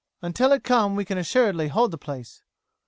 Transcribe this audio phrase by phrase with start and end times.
[0.23, 2.41] Until it come we can assuredly hold the place."